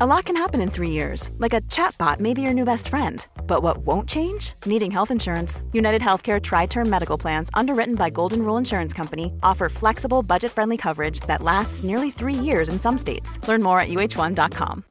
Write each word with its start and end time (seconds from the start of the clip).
A 0.00 0.06
lot 0.06 0.24
can 0.24 0.34
happen 0.34 0.60
in 0.60 0.70
three 0.72 0.90
years, 0.90 1.30
like 1.38 1.52
a 1.52 1.60
chatbot 1.70 2.18
may 2.18 2.34
be 2.34 2.42
your 2.42 2.52
new 2.52 2.64
best 2.64 2.88
friend. 2.88 3.24
But 3.46 3.62
what 3.62 3.86
won't 3.86 4.08
change? 4.08 4.54
Needing 4.66 4.90
health 4.90 5.12
insurance. 5.12 5.62
United 5.72 6.02
Healthcare 6.02 6.42
Tri 6.42 6.66
Term 6.66 6.90
Medical 6.90 7.16
Plans, 7.16 7.48
underwritten 7.54 7.94
by 7.94 8.10
Golden 8.10 8.42
Rule 8.42 8.56
Insurance 8.56 8.92
Company, 8.92 9.32
offer 9.44 9.68
flexible, 9.68 10.24
budget 10.24 10.50
friendly 10.50 10.76
coverage 10.76 11.20
that 11.28 11.42
lasts 11.42 11.84
nearly 11.84 12.10
three 12.10 12.34
years 12.34 12.68
in 12.68 12.80
some 12.80 12.98
states. 12.98 13.38
Learn 13.46 13.62
more 13.62 13.78
at 13.78 13.86
uh1.com. 13.86 14.84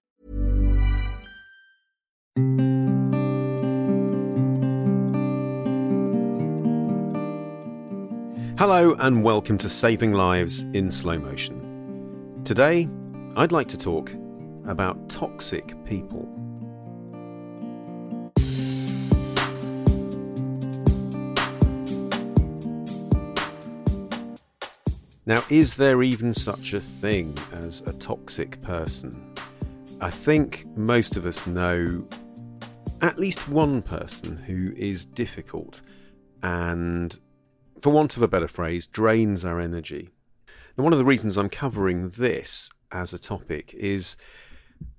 Hello, 8.57 8.93
and 8.99 9.21
welcome 9.21 9.57
to 9.57 9.67
Saving 9.67 10.13
Lives 10.13 10.61
in 10.71 10.89
Slow 10.89 11.17
Motion. 11.17 12.41
Today, 12.45 12.87
I'd 13.35 13.51
like 13.51 13.67
to 13.67 13.77
talk 13.77 14.09
about 14.65 15.09
toxic 15.09 15.75
people. 15.85 16.27
Now, 25.25 25.41
is 25.49 25.75
there 25.75 26.03
even 26.03 26.33
such 26.33 26.73
a 26.73 26.81
thing 26.81 27.37
as 27.53 27.81
a 27.81 27.93
toxic 27.93 28.59
person? 28.59 29.33
I 30.01 30.09
think 30.09 30.65
most 30.75 31.15
of 31.15 31.25
us 31.25 31.47
know 31.47 32.05
at 33.01 33.17
least 33.17 33.47
one 33.47 33.81
person 33.81 34.35
who 34.35 34.73
is 34.75 35.05
difficult 35.05 35.81
and, 36.41 37.17
for 37.79 37.91
want 37.91 38.17
of 38.17 38.21
a 38.21 38.27
better 38.27 38.49
phrase, 38.49 38.85
drains 38.85 39.45
our 39.45 39.61
energy. 39.61 40.09
And 40.75 40.83
one 40.83 40.91
of 40.91 40.99
the 40.99 41.05
reasons 41.05 41.37
I'm 41.37 41.49
covering 41.49 42.09
this 42.09 42.69
as 42.91 43.13
a 43.13 43.19
topic 43.19 43.73
is 43.73 44.17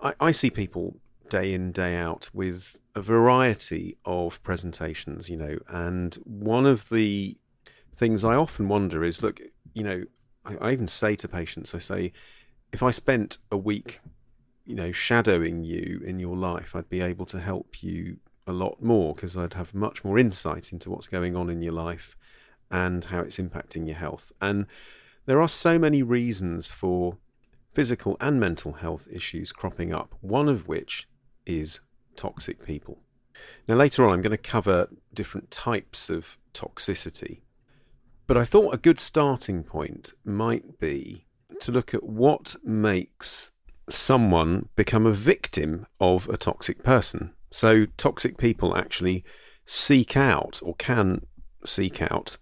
I, 0.01 0.15
I 0.21 0.31
see 0.31 0.51
people 0.51 0.97
day 1.29 1.53
in, 1.53 1.73
day 1.73 1.97
out 1.97 2.31
with 2.33 2.81
a 2.95 3.01
variety 3.01 3.97
of 4.05 4.43
presentations, 4.43 5.29
you 5.29 5.37
know, 5.37 5.59
and 5.69 6.15
one 6.25 6.67
of 6.67 6.89
the 6.89 7.37
things 7.95 8.25
I 8.25 8.35
often 8.35 8.69
wonder 8.69 9.05
is 9.05 9.23
look, 9.23 9.41
you 9.73 9.83
know, 9.83 10.05
I, 10.45 10.57
I 10.57 10.73
even 10.73 10.87
say 10.87 11.17
to 11.17 11.29
patients, 11.29 11.75
I 11.75 11.79
say, 11.79 12.13
if 12.73 12.83
I 12.83 12.91
spent 12.91 13.39
a 13.51 13.57
week, 13.57 14.01
you 14.65 14.75
know, 14.75 14.93
shadowing 14.93 15.65
you 15.65 16.03
in 16.05 16.19
your 16.19 16.37
life, 16.37 16.75
I'd 16.75 16.89
be 16.89 17.01
able 17.01 17.27
to 17.27 17.41
help 17.41 17.83
you 17.83 18.19
a 18.47 18.53
lot 18.53 18.83
more 18.83 19.15
because 19.15 19.37
I'd 19.37 19.55
have 19.55 19.75
much 19.75 20.05
more 20.05 20.19
insight 20.19 20.73
into 20.73 20.91
what's 20.91 21.09
going 21.09 21.37
on 21.37 21.49
in 21.51 21.63
your 21.63 21.73
life 21.73 22.17
and 22.71 23.05
how 23.05 23.21
it's 23.21 23.39
impacting 23.39 23.87
your 23.87 23.97
health. 23.97 24.33
And 24.41 24.67
there 25.27 25.41
are 25.41 25.49
so 25.49 25.79
many 25.79 26.03
reasons 26.03 26.71
for 26.71 27.17
physical 27.75 28.17
and 28.21 28.39
mental 28.39 28.75
health 28.75 29.09
issues 29.13 29.53
cropping 29.53 29.93
up, 29.93 30.15
one 30.21 30.49
of 30.49 30.69
which 30.69 31.09
is 31.45 31.81
toxic 32.17 32.65
people. 32.65 33.01
Now, 33.67 33.75
later 33.75 34.07
on, 34.07 34.13
I'm 34.13 34.23
going 34.23 34.31
to 34.31 34.39
cover 34.39 34.89
different 35.13 35.51
types 35.51 36.09
of 36.09 36.39
toxicity. 36.55 37.41
But 38.27 38.37
I 38.37 38.45
thought 38.45 38.75
a 38.75 38.79
good 38.79 39.01
starting 39.01 39.65
point 39.65 40.13
might 40.25 40.79
be 40.79 41.27
to 41.61 41.73
look 41.73 41.93
at 41.93 42.05
what 42.05 42.57
makes 42.63 43.53
someone 43.91 44.69
become 44.77 45.05
a 45.05 45.13
victim 45.13 45.87
of 46.01 46.29
a 46.29 46.39
toxic 46.39 46.83
person. 46.83 47.35
So, 47.51 47.87
toxic 47.97 48.39
people 48.39 48.77
actually 48.77 49.25
seek 49.67 50.17
out 50.17 50.61
or 50.63 50.75
can 50.77 51.27
seek 51.65 52.01
out 52.01 52.39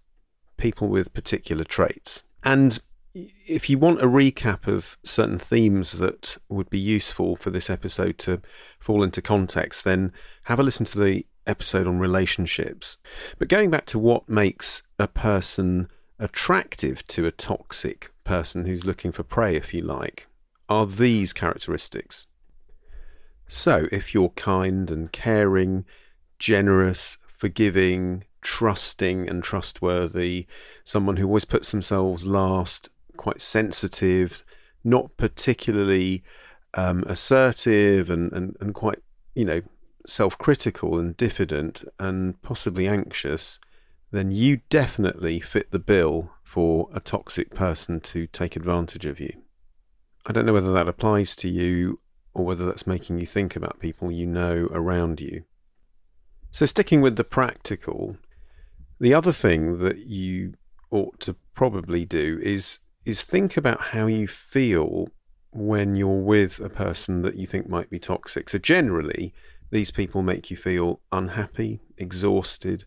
people 0.56 0.88
with 0.88 1.14
particular 1.14 1.64
traits. 1.64 2.24
And 2.44 2.78
if 3.14 3.68
you 3.68 3.78
want 3.78 4.02
a 4.02 4.06
recap 4.06 4.66
of 4.66 4.96
certain 5.02 5.38
themes 5.38 5.92
that 5.92 6.38
would 6.48 6.70
be 6.70 6.78
useful 6.78 7.36
for 7.36 7.50
this 7.50 7.68
episode 7.68 8.18
to 8.18 8.40
fall 8.80 9.02
into 9.02 9.20
context, 9.20 9.84
then 9.84 10.12
have 10.44 10.58
a 10.58 10.62
listen 10.62 10.86
to 10.86 10.98
the 10.98 11.26
episode 11.46 11.86
on 11.86 11.98
relationships. 11.98 12.98
But 13.38 13.48
going 13.48 13.70
back 13.70 13.86
to 13.86 13.98
what 13.98 14.28
makes 14.28 14.82
a 14.98 15.08
person 15.08 15.88
attractive 16.18 17.06
to 17.08 17.26
a 17.26 17.32
toxic 17.32 18.12
person 18.24 18.64
who's 18.64 18.84
looking 18.84 19.12
for 19.12 19.22
prey, 19.22 19.56
if 19.56 19.74
you 19.74 19.82
like, 19.82 20.28
are 20.68 20.86
these 20.86 21.32
characteristics. 21.32 22.26
So, 23.48 23.86
if 23.92 24.14
you're 24.14 24.30
kind 24.30 24.90
and 24.90 25.12
caring, 25.12 25.84
generous, 26.38 27.18
forgiving, 27.36 28.24
trusting, 28.40 29.28
and 29.28 29.44
trustworthy, 29.44 30.46
someone 30.84 31.16
who 31.16 31.26
always 31.26 31.44
puts 31.44 31.70
themselves 31.70 32.24
last, 32.24 32.88
quite 33.16 33.40
sensitive, 33.40 34.44
not 34.84 35.16
particularly 35.16 36.22
um, 36.74 37.04
assertive, 37.06 38.10
and, 38.10 38.32
and, 38.32 38.56
and 38.60 38.74
quite, 38.74 39.02
you 39.34 39.44
know, 39.44 39.62
self 40.06 40.36
critical 40.38 40.98
and 40.98 41.16
diffident 41.16 41.84
and 41.98 42.40
possibly 42.42 42.86
anxious, 42.86 43.58
then 44.10 44.30
you 44.30 44.60
definitely 44.68 45.40
fit 45.40 45.70
the 45.70 45.78
bill 45.78 46.30
for 46.42 46.88
a 46.92 47.00
toxic 47.00 47.54
person 47.54 48.00
to 48.00 48.26
take 48.26 48.56
advantage 48.56 49.06
of 49.06 49.20
you. 49.20 49.32
I 50.26 50.32
don't 50.32 50.46
know 50.46 50.52
whether 50.52 50.72
that 50.72 50.88
applies 50.88 51.34
to 51.36 51.48
you 51.48 52.00
or 52.34 52.44
whether 52.44 52.66
that's 52.66 52.86
making 52.86 53.18
you 53.18 53.26
think 53.26 53.56
about 53.56 53.80
people 53.80 54.10
you 54.10 54.26
know 54.26 54.68
around 54.72 55.20
you. 55.20 55.44
So, 56.50 56.66
sticking 56.66 57.00
with 57.00 57.16
the 57.16 57.24
practical, 57.24 58.16
the 59.00 59.14
other 59.14 59.32
thing 59.32 59.78
that 59.78 59.98
you 60.06 60.54
ought 60.90 61.18
to 61.20 61.34
probably 61.54 62.04
do 62.04 62.38
is 62.42 62.80
is 63.04 63.22
think 63.22 63.56
about 63.56 63.80
how 63.80 64.06
you 64.06 64.28
feel 64.28 65.08
when 65.50 65.96
you're 65.96 66.22
with 66.22 66.60
a 66.60 66.68
person 66.68 67.22
that 67.22 67.36
you 67.36 67.46
think 67.46 67.68
might 67.68 67.90
be 67.90 67.98
toxic. 67.98 68.48
So 68.48 68.58
generally, 68.58 69.34
these 69.70 69.90
people 69.90 70.22
make 70.22 70.50
you 70.50 70.56
feel 70.56 71.00
unhappy, 71.10 71.80
exhausted. 71.98 72.84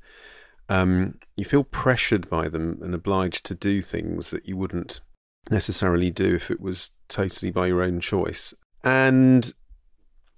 Um, 0.67 1.19
you 1.35 1.45
feel 1.45 1.63
pressured 1.63 2.29
by 2.29 2.49
them 2.49 2.79
and 2.81 2.95
obliged 2.95 3.45
to 3.47 3.55
do 3.55 3.81
things 3.81 4.31
that 4.31 4.47
you 4.47 4.57
wouldn't 4.57 5.01
necessarily 5.49 6.09
do 6.09 6.35
if 6.35 6.49
it 6.49 6.59
was 6.59 6.91
totally 7.07 7.51
by 7.51 7.67
your 7.67 7.83
own 7.83 7.99
choice. 7.99 8.53
And 8.83 9.51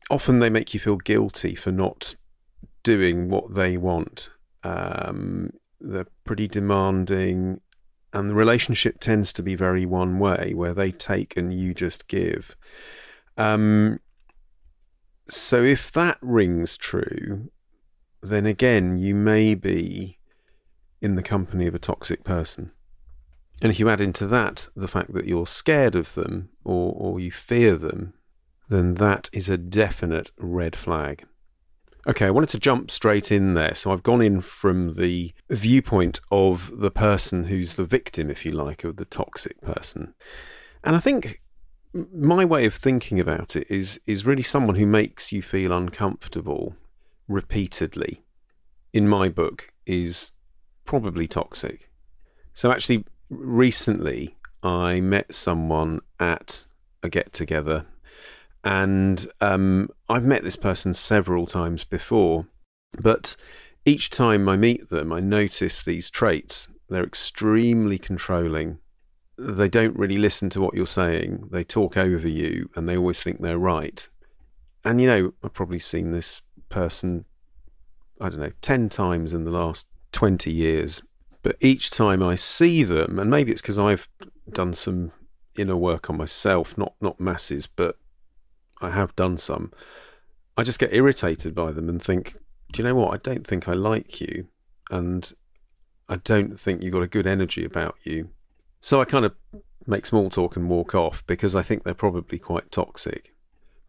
often 0.09 0.39
they 0.39 0.49
make 0.49 0.73
you 0.73 0.79
feel 0.79 0.97
guilty 0.97 1.55
for 1.55 1.71
not 1.71 2.15
doing 2.83 3.29
what 3.29 3.53
they 3.53 3.77
want. 3.77 4.29
Um, 4.63 5.51
they're 5.79 6.07
pretty 6.25 6.47
demanding 6.47 7.61
and 8.17 8.31
the 8.31 8.35
relationship 8.35 8.99
tends 8.99 9.31
to 9.33 9.43
be 9.43 9.53
very 9.53 9.85
one 9.85 10.17
way 10.17 10.53
where 10.55 10.73
they 10.73 10.91
take 10.91 11.37
and 11.37 11.53
you 11.53 11.73
just 11.73 12.07
give. 12.07 12.55
Um, 13.37 13.99
so 15.29 15.63
if 15.63 15.91
that 15.91 16.17
rings 16.21 16.77
true 16.77 17.51
then 18.23 18.45
again 18.45 18.97
you 18.97 19.13
may 19.13 19.53
be 19.53 20.17
in 21.01 21.15
the 21.15 21.21
company 21.21 21.67
of 21.67 21.75
a 21.75 21.79
toxic 21.79 22.23
person. 22.23 22.71
And 23.61 23.71
if 23.71 23.79
you 23.79 23.89
add 23.89 24.01
into 24.01 24.25
that 24.27 24.67
the 24.75 24.87
fact 24.87 25.13
that 25.13 25.27
you're 25.27 25.45
scared 25.45 25.95
of 25.95 26.15
them 26.15 26.49
or, 26.63 26.93
or 26.95 27.19
you 27.19 27.31
fear 27.31 27.75
them 27.75 28.13
then 28.69 28.95
that 28.95 29.29
is 29.31 29.47
a 29.47 29.57
definite 29.57 30.31
red 30.37 30.75
flag 30.75 31.25
Okay, 32.07 32.25
I 32.25 32.31
wanted 32.31 32.49
to 32.49 32.59
jump 32.59 32.89
straight 32.89 33.33
in 33.33 33.53
there. 33.53 33.75
So 33.75 33.91
I've 33.91 34.03
gone 34.03 34.21
in 34.21 34.39
from 34.39 34.93
the 34.93 35.33
viewpoint 35.49 36.21
of 36.31 36.79
the 36.79 36.91
person 36.91 37.45
who's 37.45 37.75
the 37.75 37.83
victim, 37.83 38.29
if 38.29 38.45
you 38.45 38.53
like, 38.53 38.85
of 38.85 38.95
the 38.95 39.05
toxic 39.05 39.59
person. 39.59 40.13
And 40.85 40.95
I 40.95 40.99
think 40.99 41.41
my 41.93 42.45
way 42.45 42.65
of 42.65 42.73
thinking 42.73 43.19
about 43.19 43.55
it 43.55 43.67
is 43.69 43.99
is 44.05 44.25
really 44.25 44.43
someone 44.43 44.75
who 44.75 44.85
makes 44.85 45.33
you 45.33 45.41
feel 45.41 45.73
uncomfortable 45.73 46.75
repeatedly. 47.27 48.23
In 48.93 49.07
my 49.07 49.27
book, 49.27 49.73
is 49.85 50.31
probably 50.85 51.27
toxic. 51.27 51.91
So 52.53 52.71
actually, 52.71 53.05
recently 53.29 54.37
I 54.63 55.01
met 55.01 55.35
someone 55.35 55.99
at 56.19 56.67
a 57.03 57.09
get 57.09 57.33
together 57.33 57.85
and 58.63 59.25
um, 59.41 59.89
I've 60.09 60.25
met 60.25 60.43
this 60.43 60.55
person 60.55 60.93
several 60.93 61.45
times 61.45 61.83
before, 61.83 62.47
but 62.99 63.35
each 63.85 64.09
time 64.09 64.49
I 64.49 64.57
meet 64.57 64.89
them, 64.89 65.13
I 65.13 65.19
notice 65.19 65.83
these 65.83 66.09
traits. 66.09 66.67
They're 66.89 67.03
extremely 67.03 67.97
controlling. 67.97 68.79
They 69.37 69.69
don't 69.69 69.97
really 69.97 70.17
listen 70.17 70.49
to 70.51 70.61
what 70.61 70.73
you're 70.73 70.85
saying. 70.85 71.49
They 71.51 71.63
talk 71.63 71.95
over 71.95 72.27
you 72.27 72.69
and 72.75 72.87
they 72.87 72.97
always 72.97 73.21
think 73.21 73.41
they're 73.41 73.57
right. 73.57 74.07
And 74.83 74.99
you 74.99 75.07
know, 75.07 75.33
I've 75.43 75.53
probably 75.53 75.79
seen 75.79 76.11
this 76.11 76.41
person, 76.69 77.25
I 78.19 78.29
don't 78.29 78.39
know, 78.39 78.53
10 78.61 78.89
times 78.89 79.33
in 79.33 79.43
the 79.43 79.51
last 79.51 79.87
20 80.11 80.51
years. 80.51 81.03
But 81.43 81.55
each 81.61 81.89
time 81.91 82.23
I 82.23 82.35
see 82.35 82.83
them, 82.83 83.19
and 83.19 83.29
maybe 83.29 83.51
it's 83.51 83.61
because 83.61 83.79
I've 83.79 84.09
done 84.51 84.73
some 84.73 85.11
inner 85.57 85.77
work 85.77 86.09
on 86.09 86.17
myself, 86.17 86.77
not 86.77 86.93
not 86.99 87.19
masses, 87.19 87.67
but 87.67 87.97
I 88.81 88.91
have 88.91 89.15
done 89.15 89.37
some. 89.37 89.71
I 90.57 90.63
just 90.63 90.79
get 90.79 90.93
irritated 90.93 91.53
by 91.53 91.71
them 91.71 91.89
and 91.89 92.01
think, 92.01 92.35
do 92.71 92.81
you 92.81 92.87
know 92.87 92.95
what? 92.95 93.13
I 93.13 93.17
don't 93.17 93.45
think 93.45 93.67
I 93.67 93.73
like 93.73 94.19
you, 94.19 94.47
and 94.89 95.31
I 96.09 96.17
don't 96.17 96.59
think 96.59 96.81
you've 96.81 96.93
got 96.93 97.03
a 97.03 97.07
good 97.07 97.27
energy 97.27 97.63
about 97.63 97.95
you. 98.03 98.29
So 98.79 99.01
I 99.01 99.05
kind 99.05 99.25
of 99.25 99.35
make 99.85 100.05
small 100.05 100.29
talk 100.29 100.55
and 100.55 100.69
walk 100.69 100.93
off 100.93 101.25
because 101.27 101.55
I 101.55 101.61
think 101.61 101.83
they're 101.83 101.93
probably 101.93 102.37
quite 102.37 102.71
toxic. 102.71 103.33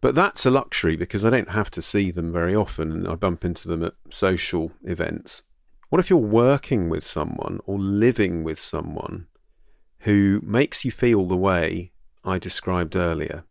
But 0.00 0.14
that's 0.14 0.46
a 0.46 0.50
luxury 0.50 0.96
because 0.96 1.25
I 1.25 1.31
don't 1.31 1.50
have 1.50 1.70
to 1.73 1.82
see 1.82 2.11
them 2.11 2.32
very 2.32 2.55
often 2.55 2.93
and 2.93 3.08
I 3.08 3.17
bump 3.17 3.44
into 3.44 3.67
them 3.67 3.82
at 3.82 3.94
social 4.11 4.73
events. 4.85 5.43
What 5.88 5.99
if 5.99 6.08
you're 6.08 6.19
working 6.19 6.88
with 6.88 7.05
someone 7.05 7.61
or 7.64 7.79
living 7.79 8.44
with 8.44 8.61
someone 8.61 9.26
who 10.00 10.40
makes 10.44 10.85
you 10.85 10.93
feel 10.93 11.26
the 11.26 11.37
way 11.37 11.93
I 12.25 12.38
described 12.38 12.94
earlier? 12.94 13.44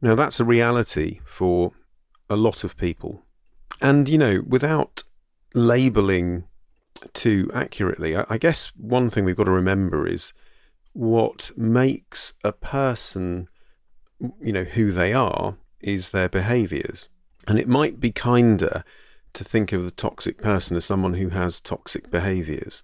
Now, 0.00 0.14
that's 0.14 0.40
a 0.40 0.44
reality 0.44 1.20
for 1.24 1.72
a 2.28 2.36
lot 2.36 2.64
of 2.64 2.76
people. 2.76 3.22
And, 3.80 4.08
you 4.08 4.18
know, 4.18 4.42
without 4.46 5.02
labeling 5.54 6.44
too 7.12 7.50
accurately, 7.54 8.16
I, 8.16 8.38
guess 8.38 8.72
one 8.76 9.10
thing 9.10 9.24
we've 9.24 9.36
got 9.36 9.44
to 9.44 9.50
remember 9.50 10.06
is 10.06 10.32
what 10.92 11.50
makes 11.56 12.34
a 12.42 12.52
person, 12.52 13.48
you 14.40 14.52
know, 14.52 14.64
who 14.64 14.92
they 14.92 15.12
are 15.12 15.56
is 15.80 16.10
their 16.10 16.28
behaviors. 16.28 17.08
And 17.46 17.58
it 17.58 17.68
might 17.68 18.00
be 18.00 18.10
kinder 18.10 18.84
to 19.34 19.44
think 19.44 19.72
of 19.72 19.84
the 19.84 19.90
toxic 19.90 20.38
person 20.38 20.76
as 20.76 20.84
someone 20.84 21.14
who 21.14 21.28
has 21.28 21.60
toxic 21.60 22.10
behaviors. 22.10 22.82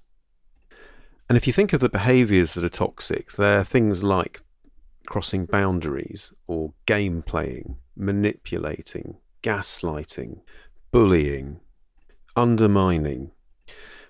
And 1.29 1.39
if 1.39 1.47
you 1.47 1.53
think 1.53 1.73
of 1.73 1.81
the 1.81 1.89
behaviors 1.89 2.55
that 2.55 2.65
are 2.65 2.69
toxic, 2.69 3.33
they're 3.33 3.65
things 3.65 4.03
like 4.03 4.43
crossing 5.07 5.47
boundaries 5.47 6.33
or 6.47 6.73
game 6.87 7.23
playing, 7.23 7.77
manipulating, 7.97 9.17
gaslighting, 9.43 10.41
bullying, 10.91 11.61
undermining. 12.37 13.31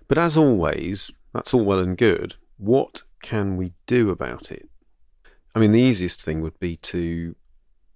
But 0.09 0.19
as 0.19 0.37
always, 0.37 1.11
that's 1.33 1.55
all 1.55 1.65
well 1.65 1.79
and 1.79 1.97
good. 1.97 2.37
What 2.59 3.03
can 3.23 3.57
we 3.57 3.73
do 3.87 4.11
about 4.11 4.53
it? 4.53 4.69
I 5.55 5.59
mean, 5.59 5.73
the 5.73 5.81
easiest 5.81 6.23
thing 6.23 6.41
would 6.41 6.59
be 6.59 6.77
to 6.79 7.35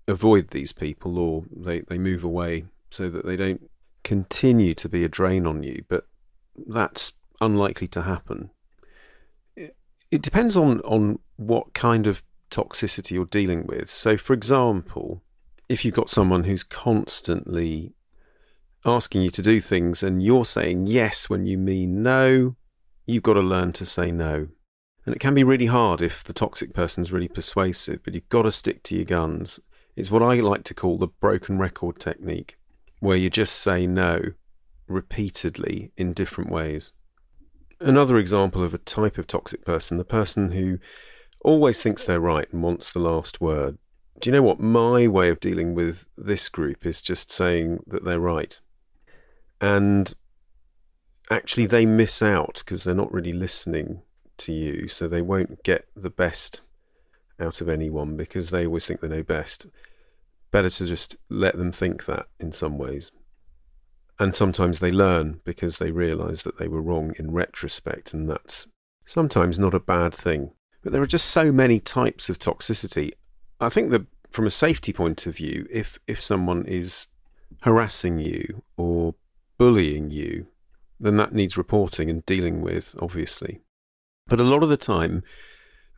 avoid 0.08 0.48
these 0.48 0.72
people 0.72 1.18
or 1.18 1.44
they, 1.54 1.80
they 1.80 1.98
move 1.98 2.24
away 2.24 2.66
so 2.90 3.10
that 3.10 3.26
they 3.26 3.36
don't 3.36 3.70
continue 4.04 4.74
to 4.74 4.88
be 4.88 5.04
a 5.04 5.08
drain 5.08 5.46
on 5.46 5.62
you. 5.62 5.84
But 5.88 6.06
that's 6.66 7.12
unlikely 7.40 7.88
to 7.88 8.02
happen. 8.02 8.50
It, 9.56 10.22
depends 10.22 10.56
on, 10.56 10.80
on 10.80 11.18
what 11.36 11.74
kind 11.74 12.06
of 12.06 12.22
toxicity 12.50 13.12
you're 13.12 13.24
dealing 13.24 13.66
with. 13.66 13.90
So, 13.90 14.16
for 14.16 14.32
example, 14.32 15.22
if 15.68 15.84
you've 15.84 15.94
got 15.94 16.10
someone 16.10 16.44
who's 16.44 16.62
constantly 16.62 17.94
asking 18.84 19.22
you 19.22 19.30
to 19.30 19.42
do 19.42 19.60
things 19.60 20.02
and 20.02 20.22
you're 20.22 20.44
saying 20.44 20.86
yes 20.86 21.28
when 21.28 21.44
you 21.46 21.58
mean 21.58 22.02
no, 22.02 22.54
you've 23.04 23.22
got 23.22 23.34
to 23.34 23.40
learn 23.40 23.72
to 23.72 23.86
say 23.86 24.10
no. 24.10 24.48
And 25.04 25.14
it 25.14 25.20
can 25.20 25.34
be 25.34 25.44
really 25.44 25.66
hard 25.66 26.02
if 26.02 26.24
the 26.24 26.32
toxic 26.32 26.72
person's 26.74 27.12
really 27.12 27.28
persuasive, 27.28 28.00
but 28.02 28.14
you've 28.14 28.28
got 28.28 28.42
to 28.42 28.52
stick 28.52 28.82
to 28.84 28.96
your 28.96 29.04
guns. 29.04 29.60
It's 29.94 30.10
what 30.10 30.22
I 30.22 30.40
like 30.40 30.64
to 30.64 30.74
call 30.74 30.98
the 30.98 31.06
broken 31.06 31.58
record 31.58 31.98
technique, 31.98 32.58
where 33.00 33.16
you 33.16 33.30
just 33.30 33.54
say 33.54 33.86
no 33.86 34.20
repeatedly 34.88 35.92
in 35.96 36.12
different 36.12 36.50
ways. 36.50 36.92
Another 37.80 38.18
example 38.18 38.62
of 38.62 38.74
a 38.74 38.78
type 38.78 39.18
of 39.18 39.26
toxic 39.26 39.64
person, 39.64 39.96
the 39.96 40.04
person 40.04 40.52
who 40.52 40.78
always 41.40 41.82
thinks 41.82 42.04
they're 42.04 42.20
right 42.20 42.52
and 42.52 42.62
wants 42.62 42.92
the 42.92 42.98
last 42.98 43.40
word. 43.40 43.78
Do 44.20 44.30
you 44.30 44.32
know 44.32 44.42
what? 44.42 44.60
My 44.60 45.06
way 45.06 45.28
of 45.28 45.40
dealing 45.40 45.74
with 45.74 46.06
this 46.16 46.48
group 46.48 46.86
is 46.86 47.02
just 47.02 47.30
saying 47.30 47.80
that 47.86 48.04
they're 48.04 48.20
right. 48.20 48.58
And 49.60 50.12
actually, 51.30 51.66
they 51.66 51.86
miss 51.86 52.22
out 52.22 52.62
because 52.64 52.84
they're 52.84 52.94
not 52.94 53.12
really 53.12 53.32
listening 53.32 54.02
to 54.38 54.52
you, 54.52 54.88
so 54.88 55.08
they 55.08 55.22
won't 55.22 55.62
get 55.62 55.86
the 55.94 56.10
best 56.10 56.62
out 57.38 57.60
of 57.60 57.68
anyone 57.68 58.16
because 58.16 58.50
they 58.50 58.66
always 58.66 58.86
think 58.86 59.00
they 59.00 59.08
know 59.08 59.22
best. 59.22 59.66
Better 60.50 60.70
to 60.70 60.86
just 60.86 61.16
let 61.28 61.58
them 61.58 61.72
think 61.72 62.06
that 62.06 62.26
in 62.40 62.52
some 62.52 62.78
ways. 62.78 63.10
And 64.18 64.34
sometimes 64.34 64.80
they 64.80 64.90
learn 64.90 65.40
because 65.44 65.78
they 65.78 65.90
realize 65.90 66.42
that 66.44 66.58
they 66.58 66.68
were 66.68 66.80
wrong 66.80 67.12
in 67.18 67.32
retrospect, 67.32 68.14
and 68.14 68.28
that's 68.30 68.68
sometimes 69.04 69.58
not 69.58 69.74
a 69.74 69.80
bad 69.80 70.14
thing. 70.14 70.52
But 70.86 70.92
there 70.92 71.02
are 71.02 71.06
just 71.06 71.32
so 71.32 71.50
many 71.50 71.80
types 71.80 72.28
of 72.28 72.38
toxicity. 72.38 73.10
I 73.58 73.68
think 73.70 73.90
that 73.90 74.06
from 74.30 74.46
a 74.46 74.50
safety 74.50 74.92
point 74.92 75.26
of 75.26 75.34
view, 75.34 75.66
if 75.68 75.98
if 76.06 76.22
someone 76.22 76.64
is 76.64 77.08
harassing 77.62 78.20
you 78.20 78.62
or 78.76 79.16
bullying 79.58 80.12
you, 80.12 80.46
then 81.00 81.16
that 81.16 81.34
needs 81.34 81.56
reporting 81.58 82.08
and 82.08 82.24
dealing 82.24 82.60
with, 82.60 82.94
obviously. 83.02 83.62
But 84.28 84.38
a 84.38 84.44
lot 84.44 84.62
of 84.62 84.68
the 84.68 84.76
time, 84.76 85.24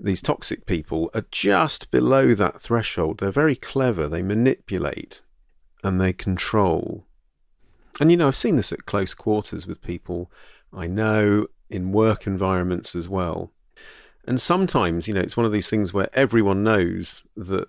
these 0.01 0.23
toxic 0.23 0.65
people 0.65 1.11
are 1.13 1.27
just 1.31 1.91
below 1.91 2.35
that 2.37 2.63
threshold. 2.63 3.19
They're 3.19 3.31
very 3.31 3.57
clever, 3.57 4.09
they 4.09 4.23
manipulate 4.23 5.21
and 5.85 6.01
they 6.01 6.15
control. 6.15 7.05
And 8.01 8.11
you 8.11 8.17
know, 8.17 8.29
I've 8.29 8.37
seen 8.37 8.57
this 8.57 8.73
at 8.73 8.87
close 8.87 9.13
quarters 9.13 9.67
with 9.67 9.83
people 9.83 10.33
I 10.73 10.87
know 10.87 11.49
in 11.69 11.93
work 11.93 12.27
environments 12.27 12.95
as 12.95 13.07
well. 13.07 13.53
And 14.29 14.39
sometimes, 14.39 15.09
you 15.09 15.15
know, 15.15 15.23
it's 15.23 15.39
one 15.39 15.47
of 15.47 15.53
these 15.53 15.71
things 15.71 15.95
where 15.95 16.11
everyone 16.13 16.63
knows 16.63 17.25
that 17.35 17.67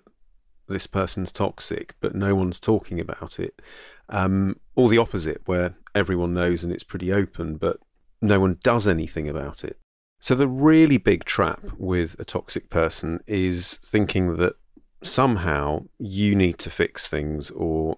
this 0.68 0.86
person's 0.86 1.32
toxic, 1.32 1.94
but 2.00 2.14
no 2.14 2.34
one's 2.34 2.60
talking 2.60 3.00
about 3.00 3.40
it. 3.40 3.62
Um, 4.10 4.60
or 4.76 4.90
the 4.90 4.98
opposite, 4.98 5.40
where 5.46 5.76
everyone 5.94 6.34
knows 6.34 6.62
and 6.62 6.70
it's 6.70 6.82
pretty 6.82 7.10
open, 7.10 7.56
but 7.56 7.78
no 8.20 8.40
one 8.40 8.58
does 8.62 8.86
anything 8.86 9.26
about 9.26 9.64
it. 9.64 9.78
So, 10.20 10.34
the 10.34 10.46
really 10.46 10.98
big 10.98 11.24
trap 11.24 11.64
with 11.78 12.14
a 12.20 12.26
toxic 12.26 12.68
person 12.68 13.20
is 13.26 13.78
thinking 13.82 14.36
that 14.36 14.56
somehow 15.02 15.86
you 15.98 16.34
need 16.34 16.58
to 16.58 16.68
fix 16.68 17.08
things 17.08 17.50
or, 17.52 17.96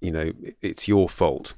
you 0.00 0.12
know, 0.12 0.30
it's 0.62 0.86
your 0.86 1.08
fault. 1.08 1.54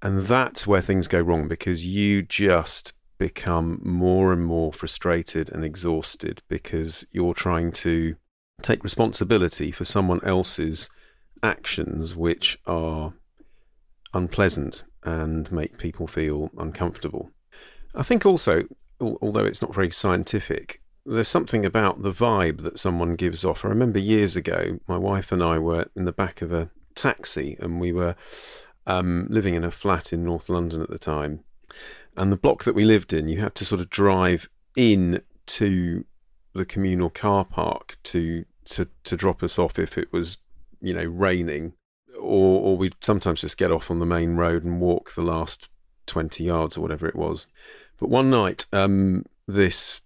And 0.00 0.20
that's 0.20 0.66
where 0.66 0.80
things 0.80 1.06
go 1.06 1.20
wrong 1.20 1.48
because 1.48 1.84
you 1.84 2.22
just 2.22 2.93
become 3.18 3.80
more 3.82 4.32
and 4.32 4.44
more 4.44 4.72
frustrated 4.72 5.50
and 5.50 5.64
exhausted 5.64 6.42
because 6.48 7.06
you're 7.12 7.34
trying 7.34 7.72
to 7.72 8.16
take 8.62 8.82
responsibility 8.82 9.70
for 9.70 9.84
someone 9.84 10.22
else's 10.24 10.90
actions 11.42 12.16
which 12.16 12.58
are 12.66 13.14
unpleasant 14.12 14.84
and 15.02 15.50
make 15.52 15.78
people 15.78 16.06
feel 16.06 16.50
uncomfortable. 16.58 17.30
I 17.94 18.02
think 18.02 18.24
also 18.26 18.64
although 19.00 19.44
it's 19.44 19.62
not 19.62 19.74
very 19.74 19.90
scientific, 19.90 20.80
there's 21.06 21.28
something 21.28 21.64
about 21.64 22.02
the 22.02 22.12
vibe 22.12 22.62
that 22.62 22.78
someone 22.78 23.16
gives 23.16 23.44
off. 23.44 23.64
I 23.64 23.68
remember 23.68 23.98
years 23.98 24.36
ago, 24.36 24.78
my 24.88 24.96
wife 24.96 25.32
and 25.32 25.42
I 25.42 25.58
were 25.58 25.86
in 25.94 26.04
the 26.04 26.12
back 26.12 26.40
of 26.40 26.52
a 26.52 26.70
taxi 26.94 27.56
and 27.60 27.80
we 27.80 27.92
were 27.92 28.14
um, 28.86 29.26
living 29.28 29.54
in 29.54 29.64
a 29.64 29.70
flat 29.70 30.12
in 30.12 30.24
North 30.24 30.48
London 30.48 30.80
at 30.80 30.90
the 30.90 30.98
time. 30.98 31.40
And 32.16 32.30
the 32.30 32.36
block 32.36 32.64
that 32.64 32.74
we 32.74 32.84
lived 32.84 33.12
in, 33.12 33.28
you 33.28 33.40
had 33.40 33.54
to 33.56 33.64
sort 33.64 33.80
of 33.80 33.90
drive 33.90 34.48
in 34.76 35.22
to 35.46 36.04
the 36.52 36.64
communal 36.64 37.10
car 37.10 37.44
park 37.44 37.98
to 38.04 38.44
to 38.64 38.88
to 39.02 39.16
drop 39.16 39.42
us 39.42 39.58
off 39.58 39.78
if 39.78 39.98
it 39.98 40.12
was 40.12 40.38
you 40.80 40.94
know 40.94 41.04
raining, 41.04 41.74
or 42.18 42.60
or 42.60 42.76
we'd 42.76 42.94
sometimes 43.00 43.40
just 43.40 43.58
get 43.58 43.72
off 43.72 43.90
on 43.90 43.98
the 43.98 44.06
main 44.06 44.36
road 44.36 44.64
and 44.64 44.80
walk 44.80 45.14
the 45.14 45.22
last 45.22 45.68
twenty 46.06 46.44
yards 46.44 46.76
or 46.76 46.80
whatever 46.80 47.06
it 47.08 47.16
was. 47.16 47.48
But 47.98 48.10
one 48.10 48.30
night, 48.30 48.66
um, 48.72 49.24
this 49.46 50.02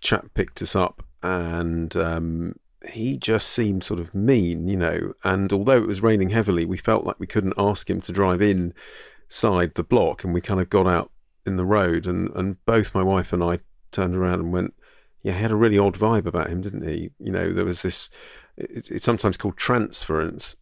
chap 0.00 0.26
picked 0.34 0.62
us 0.62 0.74
up 0.74 1.02
and 1.22 1.94
um, 1.96 2.54
he 2.88 3.16
just 3.18 3.48
seemed 3.48 3.84
sort 3.84 4.00
of 4.00 4.14
mean, 4.14 4.66
you 4.68 4.76
know. 4.76 5.14
And 5.22 5.52
although 5.52 5.78
it 5.78 5.86
was 5.86 6.02
raining 6.02 6.30
heavily, 6.30 6.64
we 6.64 6.78
felt 6.78 7.04
like 7.04 7.20
we 7.20 7.26
couldn't 7.26 7.54
ask 7.58 7.88
him 7.88 8.00
to 8.02 8.12
drive 8.12 8.40
inside 8.40 9.74
the 9.74 9.84
block, 9.84 10.24
and 10.24 10.32
we 10.32 10.40
kind 10.40 10.60
of 10.60 10.70
got 10.70 10.86
out 10.86 11.10
in 11.46 11.56
the 11.56 11.64
road. 11.64 12.06
And, 12.06 12.30
and 12.34 12.64
both 12.64 12.94
my 12.94 13.02
wife 13.02 13.32
and 13.32 13.42
I 13.42 13.60
turned 13.90 14.14
around 14.14 14.40
and 14.40 14.52
went, 14.52 14.74
"Yeah, 15.22 15.34
he 15.34 15.42
had 15.42 15.50
a 15.50 15.56
really 15.56 15.78
odd 15.78 15.96
vibe 15.96 16.26
about 16.26 16.50
him, 16.50 16.60
didn't 16.60 16.86
he?" 16.86 17.10
You 17.18 17.32
know, 17.32 17.52
there 17.52 17.64
was 17.64 17.82
this. 17.82 18.10
It's, 18.56 18.90
it's 18.90 19.04
sometimes 19.04 19.36
called 19.36 19.56
transference, 19.56 20.56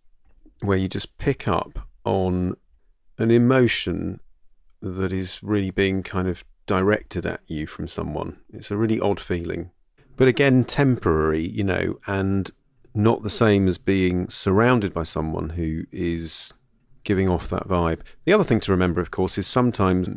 where 0.60 0.78
you 0.78 0.88
just 0.88 1.18
pick 1.18 1.48
up 1.48 1.88
on 2.04 2.56
an 3.18 3.30
emotion 3.30 4.20
that 4.80 5.12
is 5.12 5.42
really 5.42 5.70
being 5.70 6.02
kind 6.02 6.28
of 6.28 6.44
directed 6.66 7.26
at 7.26 7.40
you 7.46 7.66
from 7.66 7.88
someone. 7.88 8.38
It's 8.52 8.70
a 8.70 8.76
really 8.76 9.00
odd 9.00 9.18
feeling. 9.18 9.70
But 10.16 10.28
again, 10.28 10.64
temporary, 10.64 11.46
you 11.46 11.64
know, 11.64 11.98
and 12.06 12.50
not 12.94 13.22
the 13.22 13.30
same 13.30 13.68
as 13.68 13.78
being 13.78 14.28
surrounded 14.28 14.92
by 14.92 15.04
someone 15.04 15.50
who 15.50 15.84
is 15.92 16.52
giving 17.04 17.28
off 17.28 17.48
that 17.48 17.68
vibe. 17.68 18.00
The 18.24 18.32
other 18.32 18.44
thing 18.44 18.60
to 18.60 18.72
remember, 18.72 19.00
of 19.00 19.10
course, 19.10 19.38
is 19.38 19.46
sometimes 19.46 20.08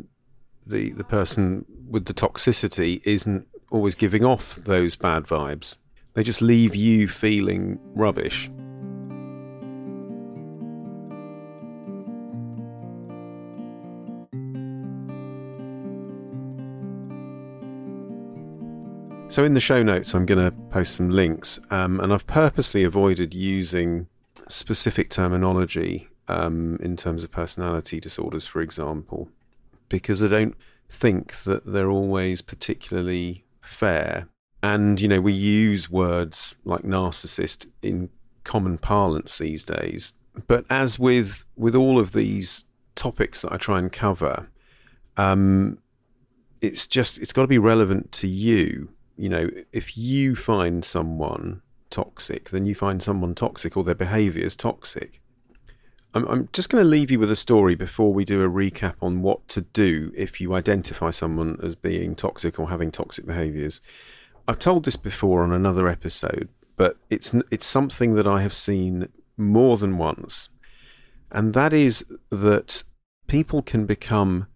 the 0.66 0.92
the 0.92 1.04
person 1.04 1.66
with 1.90 2.06
the 2.06 2.14
toxicity 2.14 3.02
isn't 3.04 3.48
always 3.70 3.96
giving 3.96 4.24
off 4.24 4.56
those 4.56 4.96
bad 4.96 5.24
vibes. 5.24 5.78
They 6.14 6.24
just 6.24 6.42
leave 6.42 6.76
you 6.76 7.08
feeling 7.08 7.80
rubbish. 7.96 8.50
So, 19.30 19.46
in 19.46 19.54
the 19.54 19.62
show 19.62 19.82
notes, 19.82 20.14
I'm 20.14 20.26
going 20.26 20.52
to 20.52 20.58
post 20.64 20.96
some 20.96 21.10
links, 21.10 21.58
um, 21.70 22.02
and 22.02 22.12
I've 22.14 22.28
purposely 22.28 22.84
avoided 22.84 23.34
using 23.34 24.08
specific 24.50 25.10
terminology 25.10 26.10
um, 26.28 26.78
in 26.82 26.98
terms 26.98 27.24
of 27.24 27.32
personality 27.32 28.02
disorders, 28.02 28.46
for 28.46 28.60
example, 28.60 29.30
because 29.92 30.24
I 30.24 30.28
don't 30.28 30.56
think 30.90 31.44
that 31.44 31.66
they're 31.66 31.90
always 31.90 32.42
particularly 32.42 33.46
fair. 33.62 34.28
And, 34.64 35.00
you 35.00 35.08
know, 35.08 35.22
we 35.22 35.34
use 35.34 35.90
words 35.90 36.56
like 36.66 36.82
narcissist 36.82 37.68
in 37.82 38.10
common 38.44 38.78
parlance 38.78 39.38
these 39.38 39.64
days. 39.64 40.14
But 40.48 40.66
as 40.70 40.98
with 40.98 41.46
with 41.56 41.76
all 41.76 42.00
of 42.00 42.14
these 42.14 42.64
topics 42.96 43.42
that 43.42 43.52
I 43.52 43.58
try 43.58 43.80
and 43.80 43.92
cover, 43.92 44.48
um, 45.18 45.78
it's 46.62 46.88
just 46.88 47.20
it's 47.20 47.34
got 47.34 47.42
to 47.42 47.48
be 47.48 47.58
relevant 47.58 48.12
to 48.14 48.28
you 48.28 48.90
you 49.22 49.30
know, 49.30 49.52
if 49.72 49.98
you 50.00 50.36
find 50.36 50.84
someone 50.84 51.62
toxic, 51.92 52.50
then 52.50 52.66
you 52.66 52.74
find 52.74 53.04
someone 53.04 53.36
toxic 53.36 53.78
or 53.78 53.84
their 53.84 53.94
behavior 53.94 54.44
is 54.44 54.56
toxic. 54.56 55.22
I'm, 56.14 56.28
I'm 56.28 56.50
just 56.54 56.70
going 56.70 56.84
to 56.84 56.90
leave 56.90 57.12
you 57.12 57.20
with 57.20 57.32
a 57.32 57.36
story 57.36 57.76
before 57.76 58.14
we 58.14 58.26
do 58.26 58.44
a 58.44 58.50
recap 58.50 58.96
on 59.02 59.22
what 59.22 59.48
to 59.50 59.62
do 59.62 60.12
if 60.16 60.42
you 60.42 60.54
identify 60.54 61.12
someone 61.12 61.60
as 61.64 61.76
being 61.76 62.16
toxic 62.16 62.60
or 62.60 62.70
having 62.70 62.92
toxic 62.92 63.26
behaviors. 63.26 63.82
I've 64.48 64.60
told 64.60 64.86
this 64.86 64.98
before 64.98 65.44
on 65.44 65.54
another 65.54 65.88
episode, 65.88 66.50
but 66.76 66.98
it's 67.10 67.34
it's 67.52 67.66
something 67.66 68.16
that 68.16 68.28
I 68.28 68.42
have 68.42 68.54
seen 68.54 69.10
more 69.38 69.78
than 69.78 69.98
once, 69.98 70.50
and 71.32 71.54
that 71.54 71.74
is 71.74 72.06
that 72.30 72.84
people 73.28 73.62
can 73.62 73.86
become 73.86 74.48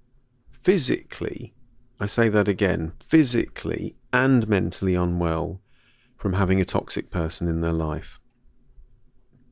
physically 0.52 1.56
I 2.00 2.08
say 2.08 2.28
that 2.30 2.50
again 2.50 2.92
physically 3.00 3.96
and 4.12 4.48
mentally 4.48 4.96
unwell 4.96 5.62
from 6.18 6.34
having 6.34 6.60
a 6.60 6.66
toxic 6.66 7.10
person 7.10 7.48
in 7.48 7.62
their 7.62 7.74
life. 7.74 8.20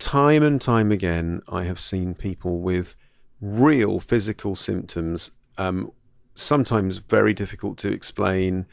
Time 0.03 0.43
and 0.43 0.59
time 0.59 0.91
again, 0.91 1.41
I 1.47 1.63
have 1.63 1.79
seen 1.79 2.13
people 2.13 2.59
with 2.59 2.97
real 3.39 4.01
physical 4.01 4.53
symptoms, 4.53 5.31
um, 5.57 5.93
sometimes 6.35 6.97
very 6.97 7.33
difficult 7.33 7.77
to 7.77 7.91
explain, 7.93 8.65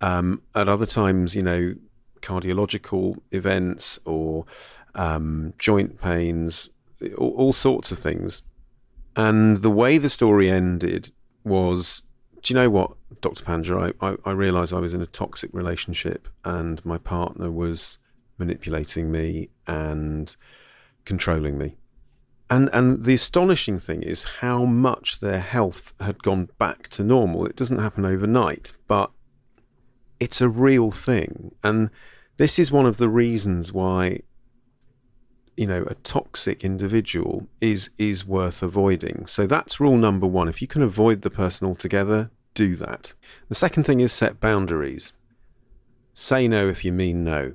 um, 0.00 0.40
at 0.54 0.70
other 0.70 0.86
times, 0.86 1.36
you 1.36 1.42
know, 1.42 1.74
cardiological 2.22 3.20
events 3.30 4.00
or 4.06 4.46
um, 4.94 5.52
joint 5.58 6.00
pains, 6.00 6.70
all, 7.18 7.34
all 7.36 7.52
sorts 7.52 7.92
of 7.92 7.98
things. 7.98 8.40
And 9.14 9.58
the 9.58 9.70
way 9.70 9.98
the 9.98 10.08
story 10.08 10.50
ended 10.50 11.12
was 11.44 12.04
do 12.42 12.54
you 12.54 12.58
know 12.58 12.70
what, 12.70 12.92
Dr. 13.20 13.44
Panja? 13.44 13.92
I, 14.00 14.06
I, 14.06 14.16
I 14.24 14.32
realised 14.32 14.72
I 14.72 14.80
was 14.80 14.94
in 14.94 15.02
a 15.02 15.06
toxic 15.06 15.50
relationship 15.52 16.26
and 16.42 16.82
my 16.86 16.96
partner 16.96 17.50
was 17.50 17.98
manipulating 18.38 19.12
me 19.12 19.50
and 19.66 20.34
controlling 21.10 21.58
me. 21.58 21.76
And 22.48 22.70
and 22.72 23.04
the 23.04 23.14
astonishing 23.14 23.80
thing 23.80 24.02
is 24.02 24.38
how 24.40 24.64
much 24.64 25.18
their 25.18 25.40
health 25.40 25.92
had 26.00 26.22
gone 26.22 26.48
back 26.58 26.88
to 26.90 27.02
normal. 27.02 27.46
It 27.46 27.56
doesn't 27.56 27.84
happen 27.86 28.04
overnight, 28.04 28.72
but 28.86 29.10
it's 30.20 30.40
a 30.40 30.48
real 30.48 30.92
thing. 30.92 31.52
And 31.64 31.90
this 32.36 32.58
is 32.58 32.70
one 32.70 32.86
of 32.86 32.98
the 32.98 33.08
reasons 33.08 33.72
why 33.72 34.20
you 35.56 35.66
know 35.66 35.82
a 35.88 35.94
toxic 36.16 36.64
individual 36.64 37.48
is 37.60 37.90
is 37.98 38.24
worth 38.24 38.62
avoiding 38.62 39.26
so 39.26 39.46
that's 39.46 39.80
rule 39.80 39.98
number 39.98 40.26
1 40.26 40.48
if 40.48 40.62
you 40.62 40.68
can 40.68 40.80
avoid 40.80 41.20
the 41.20 41.28
person 41.42 41.66
altogether 41.66 42.30
do 42.54 42.76
that 42.76 43.12
the 43.50 43.54
second 43.54 43.82
thing 43.84 44.00
is 44.00 44.12
set 44.12 44.40
boundaries 44.40 45.12
say 46.14 46.48
no 46.48 46.68
if 46.68 46.82
you 46.82 46.92
mean 46.92 47.24
no 47.24 47.52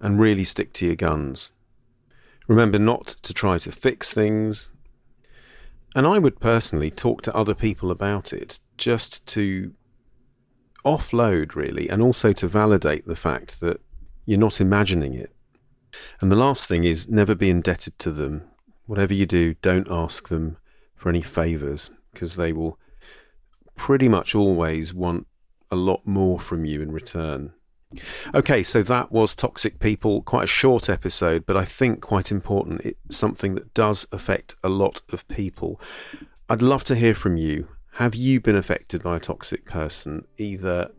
and 0.00 0.20
really 0.20 0.44
stick 0.44 0.74
to 0.74 0.84
your 0.84 0.96
guns 0.96 1.52
remember 2.46 2.78
not 2.78 3.06
to 3.06 3.32
try 3.32 3.58
to 3.58 3.72
fix 3.72 4.12
things 4.12 4.70
and 5.96 6.06
I 6.06 6.18
would 6.18 6.40
personally 6.40 6.90
talk 6.90 7.22
to 7.22 7.34
other 7.34 7.54
people 7.54 7.90
about 7.90 8.32
it 8.32 8.60
just 8.76 9.26
to 9.28 9.72
offload 10.84 11.54
really 11.54 11.88
and 11.88 12.02
also 12.02 12.32
to 12.32 12.48
validate 12.48 13.06
the 13.06 13.16
fact 13.16 13.60
that 13.60 13.80
you're 14.26 14.38
not 14.38 14.60
imagining 14.60 15.14
it 15.14 15.34
and 16.20 16.30
the 16.30 16.36
last 16.36 16.66
thing 16.66 16.84
is 16.84 17.08
never 17.08 17.34
be 17.34 17.50
indebted 17.50 17.98
to 18.00 18.10
them. 18.10 18.42
Whatever 18.86 19.14
you 19.14 19.26
do, 19.26 19.54
don't 19.54 19.90
ask 19.90 20.28
them 20.28 20.56
for 20.94 21.08
any 21.08 21.22
favours 21.22 21.90
because 22.12 22.36
they 22.36 22.52
will 22.52 22.78
pretty 23.76 24.08
much 24.08 24.34
always 24.34 24.94
want 24.94 25.26
a 25.70 25.76
lot 25.76 26.06
more 26.06 26.38
from 26.38 26.64
you 26.64 26.80
in 26.80 26.92
return. 26.92 27.52
Okay, 28.34 28.62
so 28.62 28.82
that 28.82 29.12
was 29.12 29.34
Toxic 29.34 29.78
People. 29.78 30.22
Quite 30.22 30.44
a 30.44 30.48
short 30.48 30.88
episode, 30.88 31.46
but 31.46 31.56
I 31.56 31.64
think 31.64 32.00
quite 32.00 32.30
important. 32.30 32.82
It's 32.82 33.16
something 33.16 33.54
that 33.54 33.74
does 33.74 34.06
affect 34.12 34.54
a 34.62 34.68
lot 34.68 35.02
of 35.10 35.26
people. 35.28 35.80
I'd 36.48 36.62
love 36.62 36.84
to 36.84 36.94
hear 36.94 37.14
from 37.14 37.36
you. 37.36 37.68
Have 37.94 38.14
you 38.14 38.40
been 38.40 38.56
affected 38.56 39.02
by 39.02 39.16
a 39.16 39.20
toxic 39.20 39.64
person, 39.66 40.26
either 40.36 40.90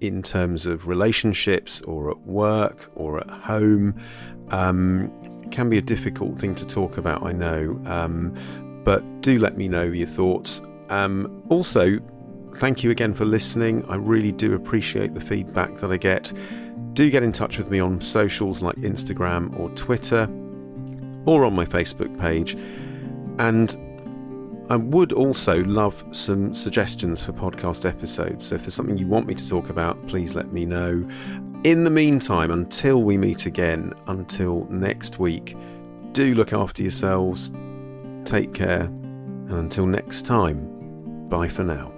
in 0.00 0.22
terms 0.22 0.66
of 0.66 0.86
relationships 0.86 1.80
or 1.82 2.10
at 2.10 2.18
work 2.20 2.90
or 2.94 3.20
at 3.20 3.28
home. 3.28 3.94
Um, 4.50 5.10
can 5.50 5.68
be 5.68 5.78
a 5.78 5.82
difficult 5.82 6.38
thing 6.38 6.54
to 6.54 6.66
talk 6.66 6.98
about, 6.98 7.22
I 7.22 7.32
know, 7.32 7.80
um, 7.86 8.34
but 8.84 9.02
do 9.22 9.38
let 9.38 9.56
me 9.56 9.68
know 9.68 9.84
your 9.84 10.06
thoughts. 10.06 10.60
Um, 10.90 11.42
also, 11.48 11.98
thank 12.58 12.82
you 12.82 12.90
again 12.90 13.14
for 13.14 13.24
listening. 13.24 13.84
I 13.88 13.96
really 13.96 14.32
do 14.32 14.54
appreciate 14.54 15.14
the 15.14 15.20
feedback 15.20 15.74
that 15.76 15.90
I 15.90 15.96
get. 15.96 16.32
Do 16.92 17.10
get 17.10 17.22
in 17.22 17.32
touch 17.32 17.58
with 17.58 17.70
me 17.70 17.78
on 17.80 18.00
socials 18.00 18.60
like 18.60 18.76
Instagram 18.76 19.58
or 19.58 19.70
Twitter 19.70 20.28
or 21.24 21.44
on 21.44 21.54
my 21.54 21.64
Facebook 21.64 22.18
page. 22.18 22.56
And 23.38 23.76
I 24.70 24.76
would 24.76 25.12
also 25.12 25.64
love 25.64 26.02
some 26.12 26.52
suggestions 26.52 27.24
for 27.24 27.32
podcast 27.32 27.88
episodes. 27.88 28.46
So 28.46 28.56
if 28.56 28.62
there's 28.62 28.74
something 28.74 28.98
you 28.98 29.06
want 29.06 29.26
me 29.26 29.34
to 29.34 29.48
talk 29.48 29.70
about, 29.70 30.06
please 30.08 30.34
let 30.34 30.52
me 30.52 30.66
know. 30.66 31.02
In 31.64 31.84
the 31.84 31.90
meantime, 31.90 32.50
until 32.50 33.02
we 33.02 33.16
meet 33.16 33.46
again, 33.46 33.92
until 34.06 34.66
next 34.70 35.18
week, 35.18 35.56
do 36.12 36.34
look 36.34 36.52
after 36.52 36.82
yourselves, 36.82 37.52
take 38.24 38.52
care, 38.52 38.82
and 38.82 39.52
until 39.52 39.86
next 39.86 40.26
time, 40.26 41.28
bye 41.28 41.48
for 41.48 41.64
now. 41.64 41.97